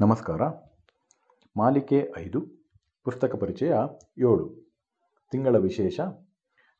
[0.00, 0.42] ನಮಸ್ಕಾರ.
[1.56, 2.40] ಮಾಲಿಕೆ ಐದು,
[3.04, 3.72] ಪುಸ್ತಕ ಪರಿಚಯ
[4.18, 4.72] ಏಳು.
[5.30, 6.00] ತಿಂಗಳ ವಿಶೇಷ,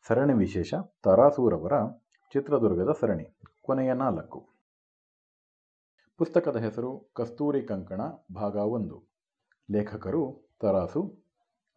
[0.09, 1.73] ಸರಣಿ ವಿಶೇಷ, ತರಾಸೂರವರ
[2.33, 4.49] ಚಿತ್ರದುರ್ಗದ ಸರಣಿ, ಕೊನೆಯ ನಾಲ್ಕು.
[6.17, 8.01] ಪುಸ್ತಕದ ಹೆಸರು ಕಸ್ತೂರಿ ಕಂಕಣ,
[8.35, 9.05] ಭಾಗ ಒಂದು.
[9.71, 11.19] ಲೇಖಕರು ತರಾಸು,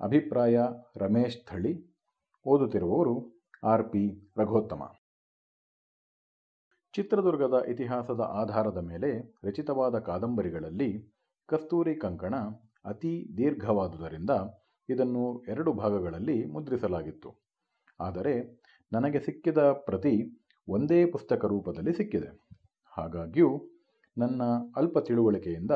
[0.01, 0.59] ಅಭಿಪ್ರಾಯ
[0.97, 1.95] ರಮೇಶ್ ಥಳಿ,
[2.45, 4.91] ಓದುತ್ತಿರುವವರು ಆರ್ ಪಿ ರಘೋತ್ತಮ.
[6.93, 11.16] ಚಿತ್ರದುರ್ಗದ ಇತಿಹಾಸದ ಆಧಾರದ ಮೇಲೆ ರಚಿತವಾದ ಕಾದಂಬರಿಗಳಲ್ಲಿ
[11.49, 12.35] ಕಸ್ತೂರಿ ಕಂಕಣ
[12.85, 14.29] ಅತಿ ದೀರ್ಘವಾದುದರಿಂದ
[14.89, 17.29] ಇದನ್ನು ಎರಡು ಭಾಗಗಳಲ್ಲಿ ಮುದ್ರಿಸಲಾಗಿತ್ತು.
[17.99, 18.33] ಆದರೆ
[18.91, 22.29] ನನಗೆ ಸಿಕ್ಕಿದ ಪ್ರತಿ ಒಂದೇ ಪುಸ್ತಕ ರೂಪದಲ್ಲಿ ಸಿಕ್ಕಿದೆ.
[22.97, 23.49] ಹಾಗಾಗ್ಯೂ
[24.17, 24.41] ನನ್ನ
[24.75, 25.71] ಅಲ್ಪ ತಿಳುವಳಿಕೆಯಿಂದ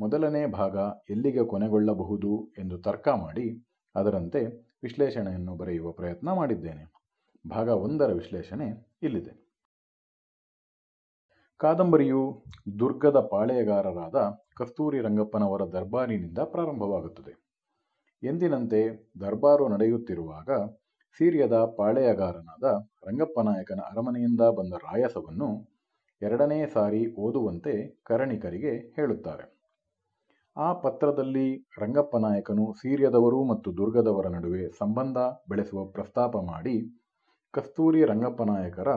[0.00, 0.76] ಮೊದಲನೇ ಭಾಗ
[1.10, 3.46] ಎಲ್ಲಿಗೆ ಕೊನೆಗೊಳ್ಳಬಹುದು ಎಂದು ತರ್ಕ ಮಾಡಿ
[3.94, 4.40] ಅದರಂತೆ
[4.82, 6.84] ವಿಶ್ಲೇಷಣೆಯನ್ನು ಬರೆಯುವ ಪ್ರಯತ್ನ ಮಾಡಿದ್ದೇನೆ.
[7.46, 9.51] ಭಾಗ ಒಂದರ ವಿಶ್ಲೇಷಣೆ ಇಲ್ಲಿದೆ.
[11.62, 12.20] ಕಾದಂಬರಿಯು
[12.78, 14.18] ದುರ್ಗದ ಪಾಳೆಯಗಾರರಾದ
[14.56, 17.32] ಕಸ್ತೂರಿ ರಂಗಪ್ಪನವರ ದರ್ಬಾರಿನಿಂದ ಪ್ರಾರಂಭವಾಗುತ್ತದೆ.
[18.22, 18.80] ಎಂದಿನಂತೆ
[19.20, 20.50] ದರ್ಬಾರು ನಡೆಯುತ್ತಿರುವಾಗ
[21.20, 22.64] ಸಿರಿಯದ ಪಾಳೆಯಗಾರನಾದ
[23.06, 25.48] ರಂಗಪ್ಪನಾಯಕನ ಅರಮನೆಯಿಂದ ಬಂದ ರಾಯಸವನ್ನು
[26.22, 27.74] ಎರಡನೇ ಸಾರಿ ಓದುವಂತೆ
[28.06, 29.46] ಕರಣಿಕರಿಗೆ ಹೇಳುತ್ತಾರೆ.
[30.56, 36.76] ಆ ಪತ್ರದಲ್ಲಿ ರಂಗಪ್ಪನಾಯಕನು ಸೀರ್ಯದವರು ಮತ್ತು ದುರ್ಗದವರ ನಡುವೆ ಸಂಬಂಧ ಬೆಳೆಸುವ ಪ್ರಸ್ತಾಪ ಮಾಡಿ
[37.54, 38.90] ಕಸ್ತೂರಿ ರಂಗಪ್ಪನಾಯಕರ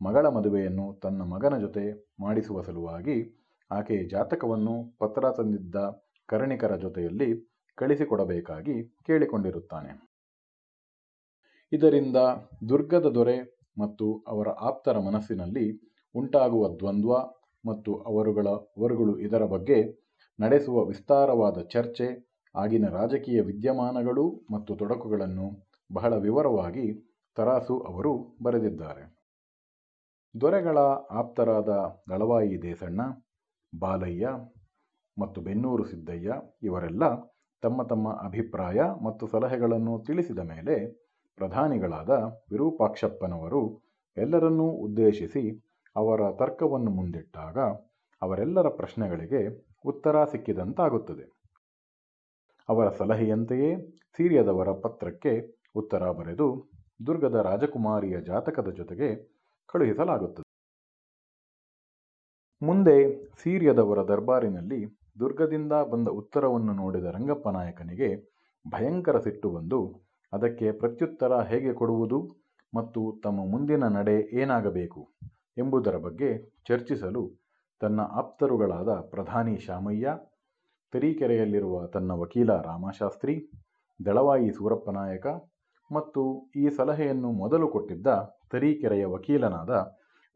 [0.00, 5.76] ಮಗಳ ಮದುವೆಯನ್ನು ತನ್ನ ಮಗನ ಜೊತೆ ಮಾಡಿಸುವ ಸಲುವಾಗಿ ಆಕೆಯ ಜಾತಕವನ್ನು ಪತ್ರ ತಂದಿದ್ದ
[6.26, 10.16] ಕರಣಿಕರ ಜೊತೆಯಲ್ಲಿ ಕಳಿಸಿಕೊಡಬೇಕಾಗಿ ಕೇಳಿಕೊಂಡಿರುತ್ತಾನೆ.
[11.72, 12.16] ಇದರಿಂದ
[12.68, 15.80] ದುರ್ಗದ ದೊರೆ ಮತ್ತು ಅವರ ಆಪ್ತರ ಮನಸ್ಸಿನಲ್ಲಿ
[16.14, 17.14] ಉಂಟಾಗುವ ದ್ವಂದ್ವ
[17.66, 20.06] ಮತ್ತು ಅವರುಗಳ ಅವರುಗಳು ಇದರ ಬಗ್ಗೆ
[20.40, 22.06] ನಡೆಸುವ ವಿಸ್ತಾರವಾದ ಚರ್ಚೆ,
[22.54, 26.86] ಆಗಿನ ರಾಜಕೀಯ ವಿದ್ಯಮಾನಗಳು ಮತ್ತು ತೊಡಕುಗಳನ್ನು ಬಹಳ ವಿವರವಾಗಿ
[27.36, 29.15] ತರಾಸು ಅವರು ಬರೆದಿದ್ದಾರೆ.
[30.40, 30.78] ದೊರೆಗಳ
[31.10, 31.68] ಆಪ್ತರಾದ
[32.10, 33.00] ದಳವಾಯಿ ದೇಸಣ್ಣ
[33.74, 34.28] ಬಾಲಯ್ಯ
[35.18, 37.04] ಮತ್ತು ಬೆನ್ನೂರು ಸಿದ್ದಯ್ಯ ಇವರೆಲ್ಲ
[37.62, 40.74] ತಮ್ಮ ತಮ್ಮ ಅಭಿಪ್ರಾಯ ಮತ್ತು ಸಲಹೆಗಳನ್ನು ತಿಳಿಸಿದ ಮೇಲೆ
[41.38, 42.10] ಪ್ರಧಾನಿಗಳಾದ
[42.50, 43.62] ವಿರೂಪಾಕ್ಷಪ್ಪನವರು
[44.16, 45.44] ಎಲ್ಲರನ್ನೂ ಉದ್ದೇಶಿಸಿ
[45.96, 47.58] ಅವರ ತರ್ಕವನ್ನು ಮುಂದಿಟ್ಟಾಗ
[48.22, 49.40] ಅವರೆಲ್ಲರ ಪ್ರಶ್ನೆಗಳಿಗೆ
[49.84, 51.24] ಉತ್ತರ ಸಿಕ್ಕಿದಂತಾಗುತ್ತದೆ.
[52.68, 53.70] ಅವರ ಸಲಹೆಯಂತೆಯೇ
[54.16, 55.32] ಸಿರಿಯದವರ ಪತ್ರಕ್ಕೆ
[55.76, 56.46] ಉತ್ತರ ಬರೆದು
[57.06, 59.08] ದುರ್ಗದ ರಾಜಕುಮಾರಿಯ ಜಾತಕದ ಜೊತೆಗೆ
[59.68, 60.46] ಕಳುಹಿಸಲಾಗುತ್ತದೆ.
[62.62, 62.96] ಮುಂದೆ
[63.42, 64.80] ಸೀರ್ಯದವರ ದರ್ಬಾರಿನಲ್ಲಿ
[65.20, 68.08] ದುರ್ಗದಿಂದ ಬಂದ ಉತ್ತರವನ್ನು ನೋಡಿದ ರಂಗಪ್ಪನಾಯಕನಿಗೆ
[68.64, 69.80] ಭಯಂಕರ ಸಿಟ್ಟು ಬಂದು,
[70.32, 72.18] ಅದಕ್ಕೆ ಪ್ರತ್ಯುತ್ತರ ಹೇಗೆ ಕೊಡುವುದು
[72.74, 75.02] ಮತ್ತು ತಮ್ಮ ಮುಂದಿನ ನಡೆ ಏನಾಗಬೇಕು
[75.58, 76.30] ಎಂಬುದರ ಬಗ್ಗೆ
[76.64, 77.22] ಚರ್ಚಿಸಲು
[77.80, 80.16] ತನ್ನ ಆಪ್ತರುಗಳಾದ ಪ್ರಧಾನಿ ಶಾಮಯ್ಯ
[80.92, 83.34] ತರೀಕೆರೆಯಲ್ಲಿರುವ ತನ್ನ ವಕೀಲ ರಾಮಶಾಸ್ತ್ರಿ,
[84.00, 85.26] ದಳವಾಯಿ ಸೂರಪ್ಪನಾಯಕ
[85.90, 88.06] ಮತ್ತು ಈ ಸಲಹೆಯನ್ನು ಮೊದಲು ಕೊಟ್ಟಿದ್ದ
[88.52, 89.70] ತರೀಕೆರೆಯ ವಕೀಲನಾದ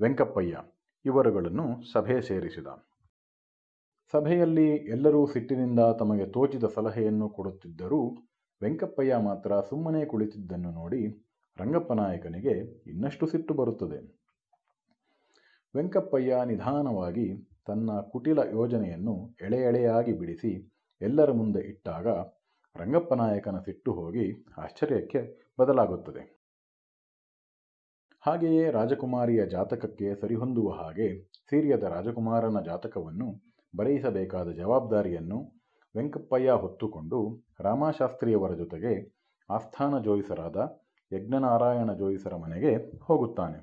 [0.01, 0.63] ವೆಂಕಪ್ಪಯ್ಯ
[1.05, 2.67] ಇವರುಗಳನ್ನು ಸಭೆ ಸೇರಿಸಿದ.
[4.15, 8.01] ಸಭೆಯಲ್ಲಿ ಎಲ್ಲರೂ ಸಿಟ್ಟಿನಿಂದ ತಮಗೆ ತೋಚಿದ ಸಲಹೆಯನ್ನು ಕೊಡುತ್ತಿದ್ದರೂ
[8.63, 11.03] ವೆಂಕಪ್ಪಯ್ಯ ಮಾತ್ರ ಸುಮ್ಮನೆ ಕುಳಿತಿದ್ದನ್ನು ನೋಡಿ
[11.59, 12.55] ರಂಗಪ್ಪನಾಯಕನಿಗೆ
[12.87, 14.01] ಇನ್ನಷ್ಟು ಸಿಟ್ಟು ಬರುತ್ತದೆ.
[15.75, 17.27] ವೆಂಕಪ್ಪಯ್ಯ ನಿಧಾನವಾಗಿ
[17.67, 20.53] ತನ್ನ ಕುಟಿಲ ಯೋಜನೆಯನ್ನು ಎಳೆ ಎಳೆಯಾಗಿ ಬಿಡಿಸಿ
[21.01, 22.07] ಎಲ್ಲರ ಮುಂದೆ ಇಟ್ಟಾಗ
[22.77, 25.21] ರಂಗಪ್ಪನಾಯಕನ ಸಿಟ್ಟು ಹೋಗಿ ಆಶ್ಚರ್ಯಕ್ಕೆ
[25.61, 26.23] ಬದಲಾಗುತ್ತದೆ.
[28.21, 31.09] ಹಾಗೆಯೇ ರಾಜಕುಮಾರಿಯ ಜಾತಕಕ್ಕೆ ಸರಿಹೊಂದುವ ಹಾಗೆ
[31.51, 33.29] ಸಿರಿಯದ ರಾಜಕುಮಾರನ ಜಾತಕವನ್ನು
[33.77, 35.39] ಬರೆಯಿಸಬೇಕಾದ ಜವಾಬ್ದಾರಿಯನ್ನು
[35.97, 38.93] ವೆಂಕಪ್ಪಯ್ಯ ಹೊತ್ತುಕೊಂಡು ರಾಮಶಾಸ್ತ್ರಿಯವರ ಜೊತೆಗೆ
[39.51, 40.57] ಆಸ್ಥಾನ ಜೋಯಿಸರಾದ
[41.13, 43.61] ಯಜ್ಞನಾರಾಯಣ ಜೋಯಿಸರ ಮನೆಗೆ ಹೋಗುತ್ತಾನೆ.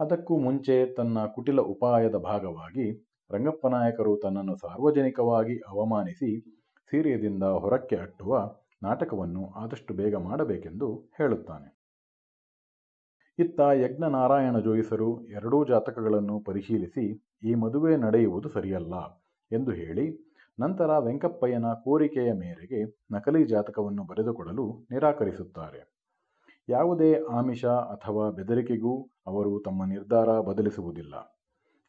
[0.00, 2.86] ಅದಕ್ಕೂ ಮುಂಚೆ ತನ್ನ ಕುಟಿಲ ಉಪಾಯದ ಭಾಗವಾಗಿ
[3.30, 6.59] ರಂಗಪ್ಪನಾಯಕರು ತನ್ನನ್ನು ಸಾರ್ವಜನಿಕವಾಗಿ ಅವಮಾನಿಸಿ
[6.90, 11.80] ಸೀರಿಯದಿಂದ ಹೊರಕ್ಕೆ ಅಟ್ಟುವ ನಾಟಕವನ್ನು ಆದಷ್ಟು ಬೇಗ ಮಾಡಬೇಕೆಂದು ಹೇಳುತ್ತಾನೆ.
[13.38, 18.94] ಇತ್ತ ಯಜ್ಞನಾರಾಯಣ ಜೋಯಿಸರು ಎರಡೂ ಜಾತಕಗಳನ್ನು ಪರಿಶೀಲಿಸಿ ಈ ಮದುವೆ ನಡೆಯುವುದು ಸರಿಯಲ್ಲ
[19.52, 20.30] ಎಂದು ಹೇಳಿ
[20.60, 26.00] ನಂತರ ವೆಂಕಪ್ಪಯ್ಯನ ಕೋರಿಕೆಯ ಮೇರೆಗೆ ನಕಲಿ ಜಾತಕವನ್ನು ಬರೆದುಕೊಡಲು ನಿರಾಕರಿಸುತ್ತಾರೆ.
[26.68, 31.14] ಯಾವುದೇ ಆಮಿಷ ಅಥವಾ ಬೆದರಿಕೆಗೂ ಅವರು ತಮ್ಮ ನಿರ್ಧಾರ ಬದಲಿಸುವುದಿಲ್ಲ.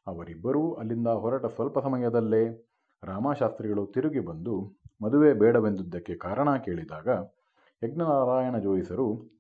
[0.08, 2.44] ಅವರಿಬ್ಬರೂ ಅಲ್ಲಿಂದ ಹೊರಟ ಸ್ವಲ್ಪ ಸಮಯದಲ್ಲೇ
[3.04, 7.08] ರಾಮಶಾಸ್ತ್ರಿಗಳು ತಿರುಗಿ ಬಂದು ಮದುವೆ ಬೇಡವೆಂದುದಕ್ಕೆ ಕಾರಣ ಕೇಳಿದಾಗ
[7.84, 9.32] ಯಜ್ಞನಾರಾಯಣ ಜೋಯಿಸರು,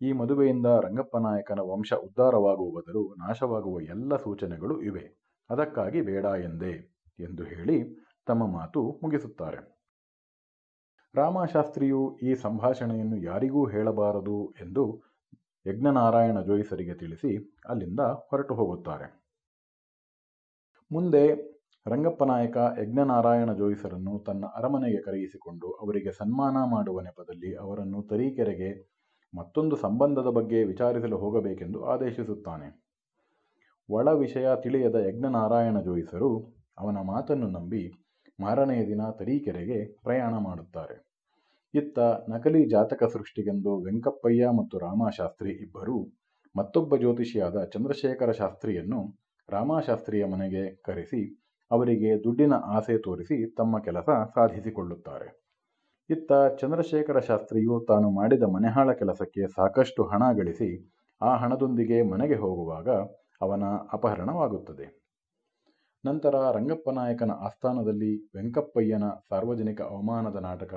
[0.00, 5.20] ಈ ಮದುವೆಯಿಂದ ರಂಗಪ್ಪನಾಯಕನ ವಂಶ ಉದ್ಧಾರವಾಗುವ ಬದಲು ನಾಶವಾಗುವ ಎಲ್ಲ ಸೂಚನೆಗಳು ಇವೆ.
[5.50, 6.72] ಅದಕ್ಕಾಗಿ ಬೇಡ ಎಂದೇ
[7.18, 7.78] ಎಂದು ಹೇಳಿ
[8.26, 9.80] ತಮ್ಮ ಮಾತು ಮುಗಿಸುತ್ತಾರೆ.
[11.14, 15.02] ರಾಮಶಾಸ್ತ್ರಿಯು ಈ ಸಂಭಾಷಣೆಯನ್ನು ಯಾರಿಗೂ ಹೇಳಬಾರದು ಎಂದು
[15.66, 19.36] ಯಜ್ಞನಾರಾಯಣ ಜೋಯಿಸರಿಗೆ ತಿಳಿಸಿ ಅಲ್ಲಿಂದ ಹೊರಟು ಹೋಗುತ್ತಾರೆ.
[20.92, 21.24] ಮುಂದೆ
[21.86, 28.70] ರಂಗಪ್ಪನಾಯಕ ಯಜ್ಞನಾರಾಯಣ ಜೋಯಿಸರನ್ನು ತನ್ನ ಅರಮನೆಗೆ ಕರೆಯಿಸಿಕೊಂಡು ಅವರಿಗೆ ಸನ್ಮಾನ ಮಾಡುವ ನೆಪದಲ್ಲಿ ಅವರನ್ನು ತರೀಕೆರೆಗೆ
[29.34, 32.68] ಮತ್ತೊಂದು ಸಂಬಂಧದ ಬಗ್ಗೆ ವಿಚಾರಿಸಲು ಹೋಗಬೇಕೆಂದು ಆದೇಶಿಸುತ್ತಾನೆ.
[33.88, 36.30] ಒಳ ವಿಷಯ ತಿಳಿಯದ ಯಜ್ಞನಾರಾಯಣ ಜೋಯಿಸರು
[36.78, 37.84] ಅವನ ಮಾತನ್ನು ನಂಬಿ
[38.40, 40.96] ಮಾರನೆಯ ದಿನ ತರೀಕೆರೆಗೆ ಪ್ರಯಾಣ ಮಾಡುತ್ತಾರೆ.
[41.74, 41.98] ಇತ್ತ
[42.30, 45.98] ನಕಲಿ ಜಾತಕ ಸೃಷ್ಟಿಗೆಂದು ವೆಂಕಪ್ಪಯ್ಯ ಮತ್ತು ರಾಮಶಾಸ್ತ್ರಿ ಇಬ್ಬರೂ
[46.56, 49.00] ಮತ್ತೊಬ್ಬ ಜ್ಯೋತಿಷಿಯಾದ ಚಂದ್ರಶೇಖರ ಶಾಸ್ತ್ರಿಯನ್ನು
[49.48, 51.20] ರಾಮಶಾಸ್ತ್ರಿಯ ಮನೆಗೆ ಕರೆಸಿ
[51.70, 55.50] ಅವರಿಗೆ ದುಡ್ಡಿನ ಆಸೆ ತೋರಿಸಿ ತಮ್ಮ ಕೆಲಸ ಸಾಧಿಸಿಕೊಳ್ಳುತ್ತಾರೆ.
[56.10, 60.90] ಇತ್ತ ಚಂದ್ರಶೇಖರ ಶಾಸ್ತ್ರಿಯು ತಾನು ಮಾಡಿದ ಮನೆಹಾಳ ಕೆಲಸಕ್ಕೆ ಸಾಕಷ್ಟು ಹಣ ಗಳಿಸಿ
[61.22, 62.88] ಆ ಹಣದೊಂದಿಗೆ ಮನೆಗೆ ಹೋಗುವಾಗ
[63.40, 65.00] ಅವನ ಅಪಹರಣವಾಗುತ್ತದೆ.
[66.04, 70.74] ನಂತರ ರಂಗಪ್ಪನಾಯಕನ ಆಸ್ಥಾನದಲ್ಲಿ ವೆಂಕಪ್ಪಯ್ಯನ ಸಾರ್ವಜನಿಕ ಅವಮಾನದ ನಾಟಕ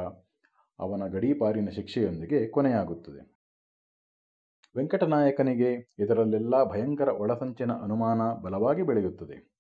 [0.79, 3.21] ಅವನ ಗಡೀಪಾರಿನ ಶಿಕ್ಷೆಯೊಂದಿಗೆ ಕೊನೆಯಾಗುತ್ತದೆ.
[4.75, 9.52] ವೆಂಕಟನಾಯಕನಿಗೆ ಇದರಲ್ಲೆಲ್ಲ ಭಯಂಕರ ಒಳಸಂಚಿನ ಅನುಮಾನ ಬಲವಾಗಿ ಬೆಳೆಯುತ್ತದೆ.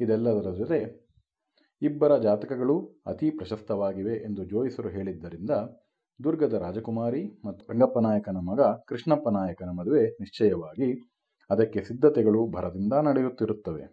[0.00, 0.78] ಇದೆಲ್ಲದರ ಜೊತೆ
[1.82, 2.76] ಇಬ್ಬರ ಜಾತಕಗಳು
[3.06, 5.50] ಅತಿ ಪ್ರಶಸ್ತವಾಗಿವೆ ಎಂದು ಜೋಯಿಸರು ಹೇಳಿದ್ದರಿಂದ
[6.20, 10.88] ದುರ್ಗದ ರಾಜಕುಮಾರಿ ಮತ್ತು ರಂಗಪ್ಪನಾಯಕನ ಮಗ ಕೃಷ್ಣಪ್ಪ ನಾಯಕನ ಮದುವೆ ನಿಶ್ಚಯವಾಗಿ
[11.50, 13.84] ಅದಕ್ಕೆ ಸಿದ್ಧತೆಗಳು ಭರದಿಂದ ನಡೆಯುತ್ತಿರುತ್ತವೆ.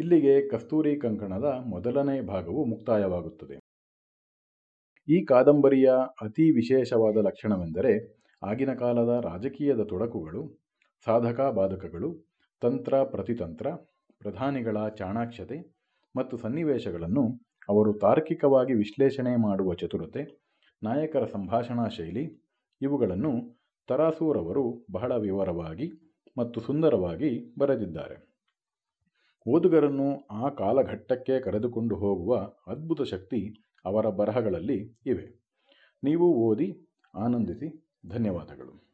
[0.00, 3.56] ಇಲ್ಲಿಗೆ ಕಸ್ತೂರಿ ಕಂಕಣದ ಮೊದಲನೇ ಭಾಗವು ಮುಕ್ತಾಯವಾಗುತ್ತದೆ.
[5.08, 5.88] ಈ ಕಾದಂಬರಿಯ
[6.22, 7.92] ಅತಿ ವಿಶೇಷವಾದ ಲಕ್ಷಣವೆಂದರೆ
[8.42, 10.42] ಆಗಿನ ಕಾಲದ ರಾಜಕೀಯದ ತೊಡಕುಗಳು
[11.06, 12.10] ಸಾಧಕ ಬಾಧಕಗಳು
[12.62, 13.66] ತಂತ್ರ ಪ್ರತಿತಂತ್ರ
[14.24, 15.58] ಪ್ರಧಾನಿಗಳ ಚಾಣಾಕ್ಷತೆ
[16.16, 17.24] ಮತ್ತು ಸನ್ನಿವೇಶಗಳನ್ನು
[17.68, 20.22] ಅವರು ತಾರ್ಕಿಕವಾಗಿ ವಿಶ್ಲೇಷಣೆ ಮಾಡುವ ಚತುರತೆ,
[20.82, 22.24] ನಾಯಕರ ಸಂಭಾಷಣಾ ಶೈಲಿ
[22.82, 23.32] ಇವುಗಳನ್ನು
[23.88, 25.86] ತರಾಸೂರವರು ಬಹಳ ವಿವರವಾಗಿ
[26.38, 28.16] ಮತ್ತು ಸುಂದರವಾಗಿ ಬರೆದಿದ್ದಾರೆ.
[29.46, 32.34] ಓದುಗರನ್ನು ಆ ಕಾಲಘಟ್ಟಕ್ಕೆ ಕರೆದುಕೊಂಡು ಹೋಗುವ
[32.66, 33.40] ಅದ್ಭುತ ಶಕ್ತಿ
[33.84, 35.26] ಅವರ ಬರಹಗಳಲ್ಲಿ ಇವೆ.
[36.04, 36.68] ನೀವು ಓದಿ
[37.14, 37.68] ಆನಂದಿಸಿ.
[38.08, 38.93] ಧನ್ಯವಾದಗಳು.